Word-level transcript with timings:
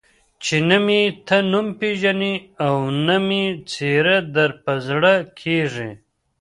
چې 0.43 0.55
نه 0.69 0.77
مې 0.85 1.01
ته 1.27 1.37
نوم 1.51 1.67
پېژنې 1.79 2.33
او 2.65 2.75
نه 3.07 3.17
مې 3.27 3.43
څېره 3.71 4.17
در 4.35 4.51
په 4.63 4.73
زړه 4.87 5.13
کېږي. 5.39 5.89